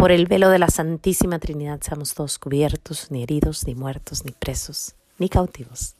Por 0.00 0.12
el 0.12 0.24
velo 0.24 0.48
de 0.48 0.58
la 0.58 0.70
Santísima 0.70 1.38
Trinidad 1.38 1.78
seamos 1.82 2.14
todos 2.14 2.38
cubiertos, 2.38 3.10
ni 3.10 3.22
heridos, 3.22 3.66
ni 3.66 3.74
muertos, 3.74 4.24
ni 4.24 4.32
presos, 4.32 4.94
ni 5.18 5.28
cautivos, 5.28 5.94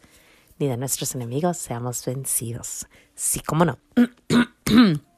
ni 0.58 0.68
de 0.68 0.78
nuestros 0.78 1.14
enemigos 1.14 1.58
seamos 1.58 2.02
vencidos. 2.06 2.86
Sí, 3.14 3.40
cómo 3.40 3.66
no. 3.66 3.78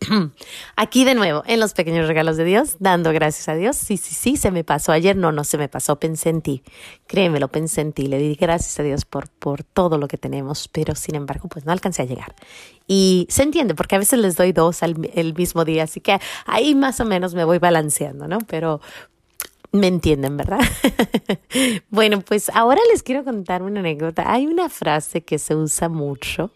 Aquí 0.76 1.04
de 1.04 1.14
nuevo, 1.14 1.42
en 1.46 1.60
los 1.60 1.74
pequeños 1.74 2.06
regalos 2.06 2.36
de 2.36 2.44
Dios, 2.44 2.76
dando 2.78 3.12
gracias 3.12 3.48
a 3.48 3.54
Dios. 3.54 3.76
Sí, 3.76 3.96
sí, 3.96 4.14
sí, 4.14 4.36
se 4.36 4.50
me 4.50 4.64
pasó 4.64 4.92
ayer. 4.92 5.16
No, 5.16 5.32
no 5.32 5.44
se 5.44 5.58
me 5.58 5.68
pasó. 5.68 5.96
Pensé 5.96 6.30
en 6.30 6.42
ti. 6.42 6.62
Créemelo, 7.06 7.48
pensé 7.48 7.80
en 7.80 7.92
ti. 7.92 8.06
Le 8.06 8.18
di 8.18 8.34
gracias 8.34 8.78
a 8.80 8.82
Dios 8.82 9.04
por, 9.04 9.28
por 9.28 9.62
todo 9.62 9.98
lo 9.98 10.08
que 10.08 10.18
tenemos, 10.18 10.68
pero 10.68 10.94
sin 10.94 11.14
embargo, 11.14 11.48
pues 11.48 11.64
no 11.64 11.72
alcancé 11.72 12.02
a 12.02 12.06
llegar. 12.06 12.34
Y 12.86 13.26
se 13.30 13.42
entiende, 13.42 13.74
porque 13.74 13.96
a 13.96 13.98
veces 13.98 14.18
les 14.18 14.36
doy 14.36 14.52
dos 14.52 14.82
el 14.82 15.34
mismo 15.34 15.64
día, 15.64 15.84
así 15.84 16.00
que 16.00 16.18
ahí 16.46 16.74
más 16.74 17.00
o 17.00 17.04
menos 17.04 17.32
me 17.34 17.44
voy 17.44 17.58
balanceando, 17.58 18.26
¿no? 18.26 18.38
Pero 18.48 18.80
me 19.72 19.86
entienden, 19.86 20.36
¿verdad? 20.36 20.60
bueno, 21.90 22.20
pues 22.20 22.50
ahora 22.50 22.80
les 22.90 23.02
quiero 23.02 23.24
contar 23.24 23.62
una 23.62 23.80
anécdota. 23.80 24.30
Hay 24.30 24.46
una 24.46 24.68
frase 24.68 25.24
que 25.24 25.38
se 25.38 25.56
usa 25.56 25.88
mucho 25.88 26.52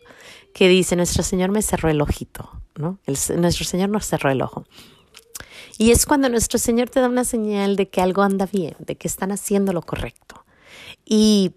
que 0.52 0.68
dice, 0.68 0.96
nuestro 0.96 1.22
Señor 1.22 1.50
me 1.50 1.62
cerró 1.62 1.88
el 1.90 2.00
ojito, 2.00 2.50
nuestro 2.76 3.64
Señor 3.64 3.88
nos 3.88 4.06
cerró 4.06 4.30
el 4.30 4.42
ojo. 4.42 4.64
Y 5.78 5.90
es 5.90 6.06
cuando 6.06 6.28
nuestro 6.28 6.58
Señor 6.58 6.88
te 6.88 7.00
da 7.00 7.08
una 7.08 7.24
señal 7.24 7.76
de 7.76 7.88
que 7.88 8.00
algo 8.00 8.22
anda 8.22 8.46
bien, 8.46 8.74
de 8.78 8.96
que 8.96 9.08
están 9.08 9.30
haciendo 9.32 9.72
lo 9.72 9.82
correcto. 9.82 10.44
Y 11.04 11.52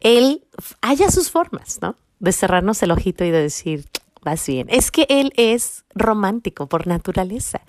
Él 0.00 0.44
haya 0.80 1.10
sus 1.10 1.30
formas, 1.30 1.78
¿no? 1.82 1.96
De 2.20 2.32
cerrarnos 2.32 2.82
el 2.82 2.92
ojito 2.92 3.24
y 3.24 3.30
de 3.30 3.42
decir, 3.42 3.86
vas 4.22 4.46
bien. 4.46 4.68
Es 4.70 4.90
que 4.90 5.06
Él 5.08 5.32
es 5.36 5.84
romántico 5.94 6.68
por 6.68 6.86
naturaleza. 6.86 7.62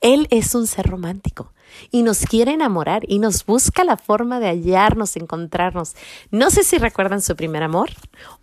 Él 0.00 0.28
es 0.30 0.54
un 0.54 0.66
ser 0.66 0.86
romántico 0.86 1.52
y 1.90 2.02
nos 2.02 2.20
quiere 2.20 2.52
enamorar 2.52 3.02
y 3.08 3.18
nos 3.18 3.44
busca 3.44 3.84
la 3.84 3.96
forma 3.96 4.40
de 4.40 4.48
hallarnos, 4.48 5.16
encontrarnos. 5.16 5.94
No 6.30 6.50
sé 6.50 6.62
si 6.62 6.78
recuerdan 6.78 7.20
su 7.20 7.36
primer 7.36 7.62
amor 7.62 7.90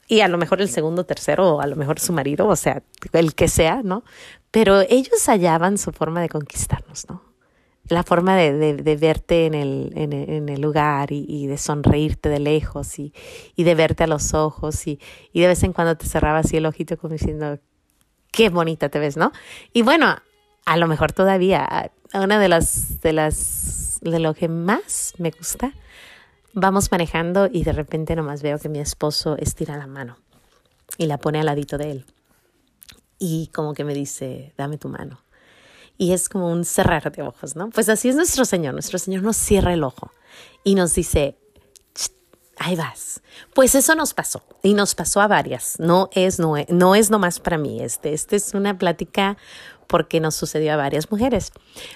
y 0.08 0.22
a 0.22 0.28
lo 0.28 0.38
mejor 0.38 0.62
el 0.62 0.70
segundo, 0.70 1.06
tercero 1.06 1.56
o 1.56 1.62
a 1.62 1.68
lo 1.68 1.76
mejor 1.76 2.00
su 2.00 2.14
marido, 2.14 2.48
o 2.48 2.56
sea, 2.56 2.84
el 3.14 3.36
que 3.36 3.48
sea, 3.48 3.82
¿no? 3.84 4.04
Pero 4.52 4.82
ellos 4.82 5.26
hallaban 5.28 5.78
su 5.78 5.92
forma 5.92 6.22
de 6.22 6.30
conquistarnos, 6.30 7.08
¿no? 7.10 7.22
La 7.90 8.04
forma 8.04 8.38
de, 8.38 8.76
de, 8.76 8.96
verte 8.96 9.46
en 9.46 9.54
el, 9.54 9.92
en, 9.96 10.62
lugar 10.62 11.12
y, 11.12 11.48
de 11.48 11.58
sonreírte 11.58 12.30
de 12.30 12.40
lejos 12.40 12.98
y, 12.98 13.14
y 13.58 13.64
de 13.66 13.76
verte 13.76 14.06
a 14.06 14.08
los 14.08 14.34
ojos 14.34 14.88
y, 14.88 15.02
y 15.34 15.42
de 15.42 15.48
vez 15.48 15.64
en 15.64 15.74
cuando 15.74 15.98
te 15.98 16.06
cerraba 16.06 16.40
así 16.40 16.56
el 16.56 16.66
ojito 16.66 16.98
como 16.98 17.12
diciendo, 17.12 17.60
qué 18.32 18.48
bonita 18.50 18.88
te 18.88 19.00
ves, 19.00 19.18
¿no? 19.18 19.34
Y 19.74 19.82
bueno, 19.82 20.16
a 20.66 20.78
lo 20.78 20.88
mejor 20.88 21.12
todavía, 21.12 21.92
una 22.14 22.40
de 22.40 22.50
las, 22.50 23.02
de 23.02 23.14
las, 23.14 24.00
de 24.02 24.20
lo 24.20 24.34
que 24.34 24.48
más 24.48 25.14
me 25.18 25.32
gusta, 25.32 25.74
vamos 26.54 26.92
manejando 26.92 27.48
y 27.52 27.64
de 27.64 27.74
repente 27.74 28.16
nomás 28.16 28.42
veo 28.42 28.60
que 28.60 28.70
mi 28.70 28.80
esposo 28.80 29.38
estira 29.38 29.78
la 29.78 29.88
mano 29.88 30.18
y 30.98 31.08
la 31.08 31.18
pone 31.18 31.40
al 31.40 31.48
ladito 31.48 31.78
de 31.78 31.92
él. 31.92 32.06
Y 33.20 33.48
como 33.54 33.74
que 33.74 33.84
me 33.84 33.94
dice, 33.94 34.54
dame 34.58 34.78
tu 34.78 34.90
mano. 34.90 35.22
Y 35.98 36.14
es 36.14 36.28
como 36.28 36.52
un 36.52 36.66
cerrar 36.66 37.12
de 37.12 37.22
ojos, 37.22 37.56
¿no? 37.56 37.70
Pues 37.70 37.88
así 37.88 38.10
es 38.10 38.16
nuestro 38.16 38.46
Señor. 38.46 38.74
Nuestro 38.74 38.98
Señor 39.00 39.24
nos 39.24 39.38
cierra 39.38 39.74
el 39.74 39.84
ojo 39.84 40.12
y 40.64 40.76
nos 40.76 40.96
dice, 40.96 41.38
ahí 42.58 42.76
vas. 42.76 43.22
Pues 43.54 43.76
eso 43.76 43.96
nos 43.96 44.14
pasó 44.14 44.44
y 44.62 44.74
nos 44.74 44.96
pasó 44.96 45.22
a 45.22 45.28
varias. 45.28 45.80
No 45.80 46.10
es, 46.14 46.40
no 46.40 46.58
es, 46.58 46.70
no 46.70 46.96
es 46.96 47.10
nomás 47.12 47.40
para 47.40 47.58
mí. 47.58 47.82
Este, 47.82 48.14
este 48.14 48.36
es 48.36 48.54
una 48.54 48.78
plática 48.78 49.38
porque 49.88 50.20
nos 50.20 50.36
sucedió 50.36 50.74
a 50.74 50.78
varias 50.78 51.12
mujeres. 51.12 51.52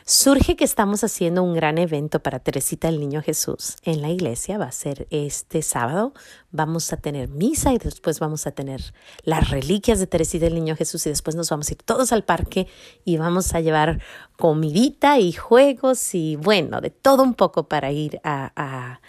Surge 0.06 0.56
que 0.56 0.64
estamos 0.64 1.03
haciendo 1.03 1.44
un 1.44 1.53
gran 1.53 1.78
evento 1.78 2.20
para 2.20 2.40
Teresita 2.40 2.90
el 2.90 3.00
Niño 3.00 3.22
Jesús 3.22 3.78
en 3.84 4.02
la 4.02 4.09
iglesia. 4.09 4.58
Va 4.58 4.66
a 4.66 4.72
ser 4.72 5.08
este 5.09 5.62
sábado. 5.62 6.14
Vamos 6.52 6.92
a 6.94 6.97
tener 6.97 7.30
misa 7.30 7.74
y 7.74 7.78
después 7.78 8.20
vamos 8.20 8.47
a 8.47 8.52
tener 8.52 8.94
las 9.24 9.50
reliquias 9.50 10.00
de 10.00 10.08
Teresita 10.08 10.47
el 10.47 10.56
Niño 10.56 10.76
Jesús 10.76 11.06
y 11.06 11.09
después 11.09 11.36
nos 11.36 11.50
vamos 11.50 11.70
a 11.70 11.74
ir 11.74 11.84
todos 11.84 12.12
al 12.12 12.24
parque 12.24 12.68
y 13.06 13.18
vamos 13.18 13.53
a 13.53 13.59
llevar 13.59 14.02
comidita 14.38 15.20
y 15.20 15.34
juegos 15.34 16.16
y 16.16 16.36
bueno, 16.36 16.81
de 16.81 16.90
todo 16.90 17.24
un 17.24 17.34
poco 17.34 17.68
para 17.68 17.92
ir 17.92 18.20
a, 18.24 18.52
a 18.56 19.02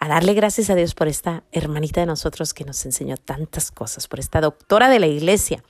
a 0.00 0.08
darle 0.08 0.32
gracias 0.32 0.70
a 0.70 0.74
Dios 0.74 0.94
por 0.94 1.08
esta 1.08 1.44
hermanita 1.52 2.00
de 2.00 2.06
nosotros 2.06 2.54
que 2.54 2.64
nos 2.64 2.84
enseñó 2.86 3.18
tantas 3.18 3.70
cosas, 3.70 4.08
por 4.08 4.18
esta 4.18 4.40
doctora 4.40 4.88
de 4.88 4.98
la 4.98 5.06
iglesia 5.06 5.62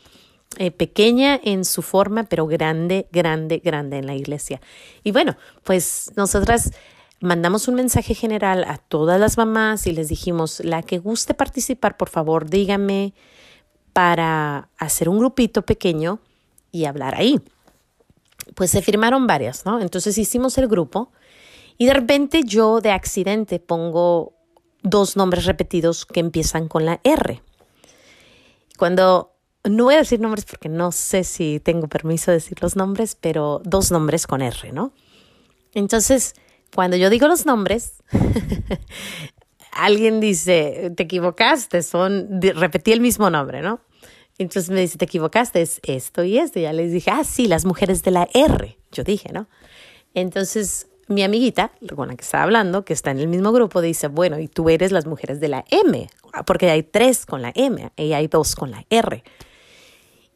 eh, 0.58 0.70
pequeña 0.70 1.40
en 1.42 1.64
su 1.64 1.80
forma, 1.82 2.24
pero 2.24 2.46
grande, 2.46 3.08
grande, 3.12 3.58
grande 3.58 3.98
en 3.98 4.06
la 4.06 4.14
iglesia. 4.14 4.60
Y 5.04 5.12
bueno, 5.12 5.36
pues 5.62 6.12
nosotras 6.16 6.72
mandamos 7.20 7.68
un 7.68 7.76
mensaje 7.76 8.14
general 8.14 8.64
a 8.64 8.78
todas 8.78 9.20
las 9.20 9.36
mamás 9.36 9.86
y 9.86 9.92
les 9.92 10.08
dijimos, 10.08 10.60
la 10.64 10.82
que 10.82 10.98
guste 10.98 11.34
participar, 11.34 11.96
por 11.96 12.08
favor, 12.08 12.50
dígame 12.50 13.14
para 13.92 14.70
hacer 14.78 15.08
un 15.08 15.18
grupito 15.18 15.62
pequeño 15.62 16.20
y 16.72 16.86
hablar 16.86 17.14
ahí. 17.14 17.40
Pues 18.54 18.70
se 18.70 18.82
firmaron 18.82 19.26
varias, 19.26 19.64
¿no? 19.64 19.80
Entonces 19.80 20.18
hicimos 20.18 20.58
el 20.58 20.66
grupo 20.66 21.12
y 21.78 21.86
de 21.86 21.94
repente 21.94 22.42
yo 22.44 22.80
de 22.80 22.90
accidente 22.90 23.60
pongo 23.60 24.34
dos 24.82 25.16
nombres 25.16 25.44
repetidos 25.44 26.06
que 26.06 26.20
empiezan 26.20 26.68
con 26.68 26.84
la 26.84 27.00
R. 27.04 27.42
Cuando 28.78 29.29
no 29.64 29.84
voy 29.84 29.94
a 29.94 29.98
decir 29.98 30.20
nombres 30.20 30.44
porque 30.44 30.68
no 30.68 30.92
sé 30.92 31.24
si 31.24 31.60
tengo 31.60 31.88
permiso 31.88 32.30
de 32.30 32.38
decir 32.38 32.58
los 32.62 32.76
nombres, 32.76 33.16
pero 33.20 33.60
dos 33.64 33.90
nombres 33.90 34.26
con 34.26 34.42
R, 34.42 34.72
¿no? 34.72 34.92
Entonces, 35.74 36.34
cuando 36.74 36.96
yo 36.96 37.10
digo 37.10 37.28
los 37.28 37.46
nombres, 37.46 37.94
alguien 39.72 40.20
dice, 40.20 40.92
te 40.96 41.02
equivocaste, 41.02 41.82
son, 41.82 42.40
repetí 42.40 42.92
el 42.92 43.00
mismo 43.00 43.30
nombre, 43.30 43.60
¿no? 43.60 43.80
Entonces 44.38 44.70
me 44.70 44.80
dice, 44.80 44.96
te 44.96 45.04
equivocaste, 45.04 45.60
es 45.60 45.80
esto 45.82 46.24
y 46.24 46.38
esto. 46.38 46.58
Y 46.58 46.62
ya 46.62 46.72
les 46.72 46.92
dije, 46.92 47.10
ah, 47.10 47.24
sí, 47.24 47.46
las 47.46 47.66
mujeres 47.66 48.02
de 48.02 48.10
la 48.10 48.28
R, 48.32 48.78
yo 48.90 49.04
dije, 49.04 49.30
¿no? 49.32 49.48
Entonces 50.14 50.86
mi 51.10 51.24
amiguita, 51.24 51.72
con 51.94 52.08
la 52.08 52.14
que 52.14 52.22
estaba 52.22 52.44
hablando, 52.44 52.84
que 52.84 52.92
está 52.92 53.10
en 53.10 53.18
el 53.18 53.26
mismo 53.26 53.50
grupo, 53.52 53.80
dice, 53.80 54.06
bueno, 54.06 54.38
y 54.38 54.46
tú 54.46 54.70
eres 54.70 54.92
las 54.92 55.06
mujeres 55.06 55.40
de 55.40 55.48
la 55.48 55.64
M, 55.68 56.08
porque 56.46 56.70
hay 56.70 56.84
tres 56.84 57.26
con 57.26 57.42
la 57.42 57.52
M 57.54 57.90
y 57.96 58.12
hay 58.12 58.28
dos 58.28 58.54
con 58.54 58.70
la 58.70 58.86
R. 58.88 59.24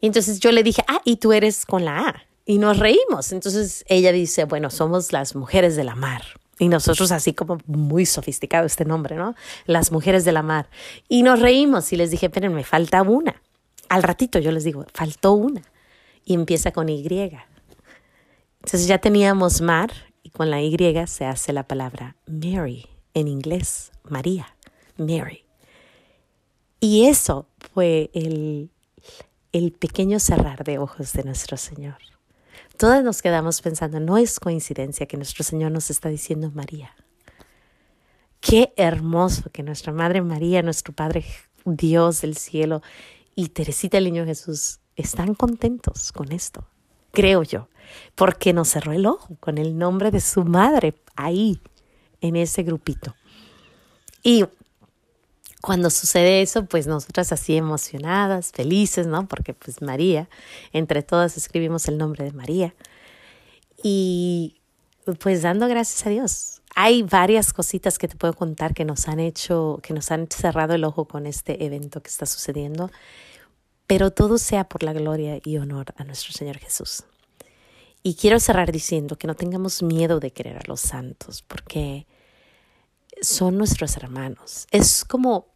Entonces 0.07 0.39
yo 0.39 0.51
le 0.51 0.63
dije, 0.63 0.83
ah, 0.87 1.01
y 1.03 1.17
tú 1.17 1.33
eres 1.33 1.65
con 1.65 1.85
la 1.85 2.09
A. 2.09 2.15
Y 2.45 2.57
nos 2.59 2.77
reímos. 2.77 3.31
Entonces 3.31 3.83
ella 3.87 4.11
dice, 4.11 4.45
bueno, 4.45 4.69
somos 4.69 5.11
las 5.11 5.35
mujeres 5.35 5.75
de 5.75 5.83
la 5.83 5.95
mar. 5.95 6.23
Y 6.59 6.69
nosotros 6.69 7.11
así 7.11 7.33
como 7.33 7.57
muy 7.65 8.05
sofisticado 8.05 8.65
este 8.65 8.85
nombre, 8.85 9.15
¿no? 9.15 9.35
Las 9.65 9.91
mujeres 9.91 10.23
de 10.23 10.31
la 10.31 10.41
mar. 10.41 10.69
Y 11.09 11.23
nos 11.23 11.41
reímos 11.41 11.91
y 11.91 11.97
les 11.97 12.11
dije, 12.11 12.29
pero 12.29 12.49
me 12.49 12.63
falta 12.63 13.01
una. 13.01 13.41
Al 13.89 14.03
ratito 14.03 14.39
yo 14.39 14.51
les 14.51 14.63
digo, 14.63 14.85
faltó 14.93 15.33
una. 15.33 15.61
Y 16.23 16.33
empieza 16.33 16.71
con 16.71 16.87
Y. 16.89 17.05
Entonces 18.65 18.87
ya 18.87 18.99
teníamos 18.99 19.61
mar 19.61 19.91
y 20.23 20.29
con 20.29 20.49
la 20.49 20.61
Y 20.61 20.75
se 21.07 21.25
hace 21.25 21.53
la 21.53 21.67
palabra 21.67 22.15
Mary, 22.25 22.87
en 23.13 23.27
inglés, 23.27 23.91
María, 24.03 24.55
Mary. 24.97 25.43
Y 26.79 27.05
eso 27.05 27.47
fue 27.73 28.09
el, 28.13 28.71
el 29.57 29.71
pequeño 29.71 30.19
cerrar 30.19 30.65
de 30.65 30.79
ojos 30.79 31.13
de 31.13 31.23
nuestro 31.23 31.55
Señor. 31.55 31.95
Todas 32.77 33.05
nos 33.05 33.21
quedamos 33.21 33.61
pensando, 33.61 34.01
no 34.01 34.17
es 34.17 34.37
coincidencia 34.37 35.05
que 35.05 35.15
nuestro 35.15 35.45
Señor 35.45 35.71
nos 35.71 35.89
está 35.89 36.09
diciendo 36.09 36.51
María. 36.53 36.93
Qué 38.41 38.73
hermoso 38.75 39.49
que 39.53 39.63
nuestra 39.63 39.93
Madre 39.93 40.21
María, 40.21 40.61
nuestro 40.61 40.93
Padre 40.93 41.23
Dios 41.63 42.19
del 42.19 42.35
cielo 42.35 42.81
y 43.33 43.47
Teresita 43.47 43.97
el 43.97 44.03
Niño 44.03 44.25
Jesús 44.25 44.81
están 44.97 45.35
contentos 45.35 46.11
con 46.11 46.33
esto, 46.33 46.67
creo 47.11 47.43
yo, 47.43 47.69
porque 48.15 48.51
nos 48.51 48.67
cerró 48.67 48.91
el 48.91 49.05
ojo 49.05 49.37
con 49.39 49.57
el 49.57 49.77
nombre 49.77 50.11
de 50.11 50.19
su 50.19 50.43
madre 50.43 50.95
ahí, 51.15 51.61
en 52.19 52.35
ese 52.35 52.63
grupito. 52.63 53.15
Y 54.21 54.43
cuando 55.65 55.89
sucede 55.89 56.43
eso, 56.43 56.65
pues 56.65 56.85
nosotras 56.85 57.31
así 57.31 57.57
emocionadas, 57.57 58.51
felices, 58.51 59.07
¿no? 59.07 59.27
Porque 59.27 59.55
pues 59.55 59.81
María, 59.81 60.29
entre 60.73 61.01
todas 61.01 61.37
escribimos 61.37 61.87
el 61.87 61.97
nombre 61.97 62.23
de 62.23 62.31
María. 62.33 62.75
Y 63.81 64.61
pues 65.19 65.41
dando 65.41 65.67
gracias 65.67 66.05
a 66.05 66.11
Dios. 66.11 66.61
hay 66.75 67.01
varias 67.01 67.51
cositas 67.51 67.97
que 67.97 68.07
te 68.07 68.15
puedo 68.15 68.33
contar 68.33 68.75
que 68.75 68.85
nos 68.85 69.07
han 69.07 69.19
hecho, 69.19 69.79
que 69.81 69.93
nos 69.93 70.11
han 70.11 70.27
cerrado 70.29 70.75
el 70.75 70.83
ojo 70.83 71.05
con 71.05 71.25
este 71.25 71.65
evento 71.65 72.01
que 72.03 72.09
está 72.09 72.25
sucediendo, 72.27 72.91
pero 73.87 74.11
todo 74.11 74.37
sea 74.37 74.67
por 74.67 74.83
la 74.83 74.93
gloria 74.93 75.39
y 75.43 75.57
honor 75.57 75.95
a 75.97 76.03
nuestro 76.03 76.33
Señor 76.33 76.57
Jesús. 76.57 77.05
Y 78.03 78.15
quiero 78.15 78.39
cerrar 78.39 78.71
diciendo 78.71 79.17
que 79.17 79.25
no 79.25 79.35
tengamos 79.35 79.81
miedo 79.81 80.19
de 80.19 80.31
querer 80.31 80.57
a 80.57 80.67
los 80.67 80.81
santos, 80.81 81.41
porque 81.41 82.05
son 83.21 83.57
nuestros 83.57 83.97
hermanos. 83.97 84.67
Es 84.69 85.05
como, 85.05 85.54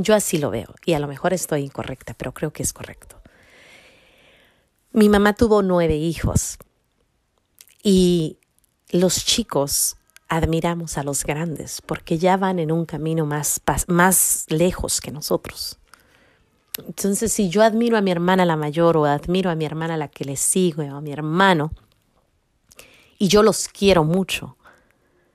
yo 0.00 0.14
así 0.14 0.38
lo 0.38 0.50
veo, 0.50 0.74
y 0.84 0.94
a 0.94 0.98
lo 0.98 1.06
mejor 1.06 1.32
estoy 1.32 1.62
incorrecta, 1.62 2.14
pero 2.14 2.32
creo 2.32 2.52
que 2.52 2.62
es 2.62 2.72
correcto. 2.72 3.20
Mi 4.92 5.08
mamá 5.08 5.34
tuvo 5.34 5.62
nueve 5.62 5.96
hijos 5.96 6.58
y 7.82 8.38
los 8.90 9.24
chicos 9.24 9.96
admiramos 10.28 10.98
a 10.98 11.02
los 11.02 11.24
grandes 11.24 11.80
porque 11.82 12.18
ya 12.18 12.36
van 12.36 12.58
en 12.58 12.72
un 12.72 12.86
camino 12.86 13.26
más, 13.26 13.60
más 13.86 14.46
lejos 14.48 15.00
que 15.00 15.12
nosotros. 15.12 15.78
Entonces, 16.86 17.32
si 17.32 17.50
yo 17.50 17.62
admiro 17.62 17.96
a 17.96 18.00
mi 18.00 18.10
hermana 18.10 18.44
la 18.44 18.56
mayor 18.56 18.96
o 18.96 19.04
admiro 19.04 19.50
a 19.50 19.54
mi 19.54 19.64
hermana 19.64 19.96
la 19.96 20.08
que 20.08 20.24
le 20.24 20.36
sigo 20.36 20.82
o 20.82 20.96
a 20.96 21.00
mi 21.00 21.12
hermano, 21.12 21.72
y 23.18 23.28
yo 23.28 23.42
los 23.42 23.68
quiero 23.68 24.02
mucho, 24.02 24.56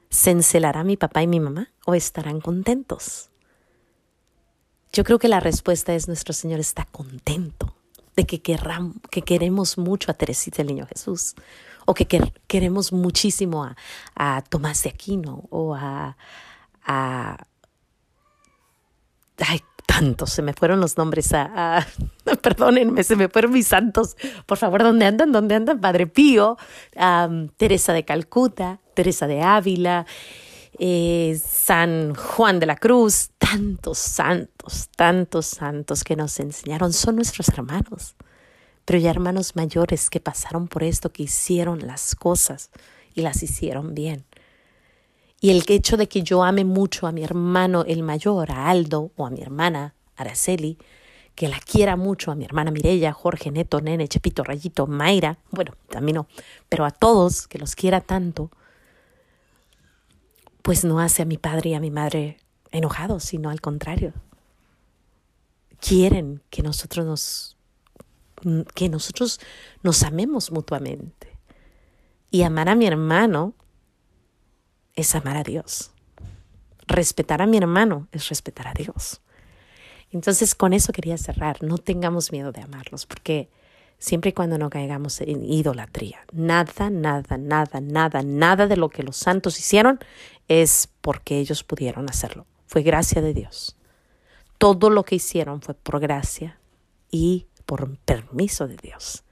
¿se 0.10 0.32
encelará 0.32 0.84
mi 0.84 0.98
papá 0.98 1.22
y 1.22 1.28
mi 1.28 1.40
mamá 1.40 1.72
o 1.86 1.94
estarán 1.94 2.42
contentos? 2.42 3.30
Yo 4.96 5.04
creo 5.04 5.20
que 5.20 5.28
la 5.28 5.42
respuesta 5.42 5.94
es 5.94 6.08
nuestro 6.08 6.32
Señor 6.34 6.62
está 6.62 6.86
contento 6.86 7.76
de 8.16 8.26
que, 8.26 8.42
que 8.42 9.22
queremos 9.24 9.78
mucho 9.78 10.10
a 10.10 10.14
Teresita 10.14 10.62
el 10.62 10.70
Niño 10.70 10.88
Jesús, 10.88 11.36
o 11.86 11.94
que 11.94 12.08
queremos 12.48 12.94
muchísimo 12.94 13.66
a, 13.66 13.76
a, 14.16 14.42
Tomás 14.42 14.84
de 14.84 14.92
Aquino, 14.92 15.48
o 15.50 15.76
a, 15.76 16.16
a 16.86 17.38
ay, 19.46 19.62
tantos, 19.86 20.30
se 20.30 20.42
me 20.42 20.54
fueron 20.54 20.80
los 20.80 20.96
nombres 20.96 21.34
a, 21.34 21.86
perdónenme, 22.42 23.04
se 23.04 23.18
me 23.18 23.28
fueron 23.28 23.52
mis 23.52 23.68
santos, 23.68 24.16
por 24.46 24.58
favor, 24.58 24.82
¿dónde 24.82 25.08
andan? 25.08 25.34
¿Dónde 25.34 25.56
andan? 25.56 25.82
Padre 25.82 26.08
Pío, 26.08 26.58
Teresa 27.58 27.92
de 27.92 28.06
Calcuta, 28.06 28.80
Teresa 28.94 29.28
de 29.28 29.42
Ávila, 29.42 30.06
eh, 30.80 31.40
San 31.42 32.16
Juan 32.16 32.60
de 32.60 32.66
la 32.66 32.76
Cruz, 32.76 33.32
tantos 33.52 34.00
santos, 34.00 34.90
tantos 34.96 35.46
santos 35.46 36.04
que 36.04 36.16
nos 36.16 36.40
enseñaron, 36.40 36.92
son 36.94 37.16
nuestros 37.16 37.50
hermanos, 37.50 38.16
pero 38.86 38.98
ya 38.98 39.12
hermanos 39.12 39.56
mayores 39.56 40.10
que 40.10 40.20
pasaron 40.20 40.68
por 40.68 40.82
esto, 40.82 41.12
que 41.12 41.24
hicieron 41.24 41.86
las 41.86 42.16
cosas 42.16 42.72
y 43.14 43.22
las 43.22 43.44
hicieron 43.44 43.94
bien. 43.94 44.26
Y 45.40 45.52
el 45.52 45.64
hecho 45.68 45.96
de 45.96 46.08
que 46.08 46.24
yo 46.24 46.44
ame 46.44 46.66
mucho 46.66 47.06
a 47.06 47.12
mi 47.12 47.24
hermano 47.24 47.84
el 47.86 48.02
mayor, 48.02 48.52
a 48.52 48.68
Aldo, 48.68 49.12
o 49.16 49.28
a 49.28 49.30
mi 49.30 49.42
hermana 49.42 49.94
Araceli, 50.16 50.80
que 51.36 51.48
la 51.48 51.60
quiera 51.60 51.96
mucho, 51.98 52.32
a 52.32 52.36
mi 52.36 52.46
hermana 52.46 52.72
Mirella, 52.72 53.14
Jorge, 53.14 53.52
Neto, 53.52 53.80
Nene, 53.80 54.08
Chepito, 54.08 54.44
Rayito, 54.44 54.88
Mayra, 54.88 55.38
bueno, 55.52 55.74
también 55.90 56.16
no, 56.16 56.28
pero 56.68 56.84
a 56.84 56.90
todos 56.90 57.48
que 57.48 57.60
los 57.60 57.76
quiera 57.76 58.02
tanto, 58.02 58.50
pues 60.64 60.84
no 60.84 61.00
hace 61.00 61.22
a 61.22 61.26
mi 61.26 61.38
padre 61.38 61.72
y 61.72 61.74
a 61.76 61.80
mi 61.80 61.92
madre 61.92 62.40
enojados, 62.76 63.24
sino 63.24 63.50
al 63.50 63.62
contrario. 63.62 64.14
Quieren 65.80 66.42
que 66.50 66.62
nosotros 66.64 67.06
nos 67.06 67.56
que 68.74 68.90
nosotros 68.90 69.40
nos 69.82 70.04
amemos 70.04 70.52
mutuamente. 70.52 71.36
Y 72.32 72.44
amar 72.44 72.70
a 72.70 72.76
mi 72.76 72.86
hermano 72.86 73.54
es 74.94 75.16
amar 75.16 75.38
a 75.38 75.44
Dios. 75.44 75.92
Respetar 76.88 77.42
a 77.42 77.48
mi 77.48 77.58
hermano 77.58 78.08
es 78.12 78.30
respetar 78.30 78.68
a 78.68 78.74
Dios. 78.74 79.22
Entonces 80.12 80.54
con 80.54 80.74
eso 80.74 80.94
quería 80.94 81.18
cerrar. 81.18 81.64
No 81.64 81.78
tengamos 81.78 82.32
miedo 82.32 82.52
de 82.52 82.62
amarlos, 82.62 83.06
porque 83.06 83.50
siempre 83.98 84.30
y 84.30 84.34
cuando 84.34 84.58
no 84.58 84.70
caigamos 84.70 85.22
en 85.22 85.44
idolatría. 85.44 86.20
Nada, 86.32 86.90
nada, 86.90 87.38
nada, 87.38 87.82
nada, 87.82 88.22
nada 88.22 88.68
de 88.68 88.78
lo 88.78 88.90
que 88.90 89.04
los 89.04 89.18
santos 89.18 89.60
hicieron 89.60 90.00
es 90.48 90.90
porque 91.02 91.40
ellos 91.40 91.64
pudieron 91.64 92.10
hacerlo. 92.10 92.46
Fue 92.66 92.82
gracia 92.82 93.22
de 93.22 93.34
Dios. 93.34 93.76
Todo 94.58 94.90
lo 94.90 95.04
que 95.04 95.16
hicieron 95.16 95.62
fue 95.62 95.74
por 95.74 96.00
gracia 96.00 96.60
y 97.12 97.48
por 97.66 97.98
permiso 98.00 98.68
de 98.68 98.78
Dios. 98.78 99.24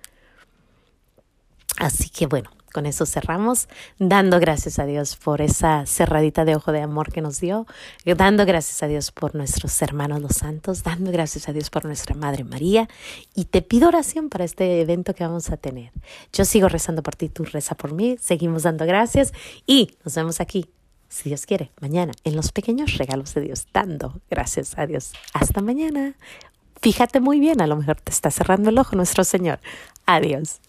Así 1.77 2.09
que 2.09 2.27
bueno, 2.27 2.51
con 2.73 2.85
eso 2.87 3.05
cerramos, 3.05 3.69
dando 3.99 4.39
gracias 4.39 4.79
a 4.79 4.85
Dios 4.85 5.15
por 5.15 5.41
esa 5.41 5.85
cerradita 5.85 6.43
de 6.43 6.55
ojo 6.55 6.71
de 6.71 6.81
amor 6.81 7.13
que 7.13 7.21
nos 7.21 7.39
dio, 7.39 7.67
dando 8.03 8.45
gracias 8.45 8.81
a 8.83 8.87
Dios 8.87 9.11
por 9.11 9.35
nuestros 9.35 9.79
hermanos 9.81 10.21
los 10.21 10.33
santos, 10.33 10.83
dando 10.83 11.11
gracias 11.11 11.47
a 11.47 11.53
Dios 11.53 11.69
por 11.69 11.85
nuestra 11.85 12.15
Madre 12.15 12.43
María 12.43 12.89
y 13.35 13.45
te 13.45 13.61
pido 13.61 13.87
oración 13.87 14.29
para 14.29 14.43
este 14.43 14.81
evento 14.81 15.13
que 15.13 15.23
vamos 15.23 15.51
a 15.51 15.57
tener. 15.57 15.91
Yo 16.33 16.45
sigo 16.45 16.67
rezando 16.67 17.03
por 17.03 17.15
ti, 17.15 17.29
tú 17.29 17.45
reza 17.45 17.75
por 17.75 17.93
mí, 17.93 18.17
seguimos 18.19 18.63
dando 18.63 18.85
gracias 18.85 19.33
y 19.67 19.95
nos 20.03 20.15
vemos 20.15 20.41
aquí, 20.41 20.67
si 21.13 21.29
Dios 21.29 21.45
quiere, 21.45 21.71
mañana 21.79 22.11
en 22.23 22.35
los 22.35 22.51
pequeños 22.51 22.97
regalos 22.97 23.35
de 23.35 23.41
Dios, 23.41 23.67
dando 23.71 24.19
gracias 24.31 24.77
a 24.79 24.87
Dios. 24.87 25.11
Hasta 25.33 25.61
mañana. 25.61 26.15
Fíjate 26.81 27.19
muy 27.19 27.39
bien, 27.39 27.61
a 27.61 27.67
lo 27.67 27.75
mejor 27.75 28.01
te 28.01 28.11
está 28.11 28.31
cerrando 28.31 28.71
el 28.71 28.79
ojo 28.79 28.95
nuestro 28.95 29.23
Señor. 29.23 29.59
Adiós. 30.07 30.59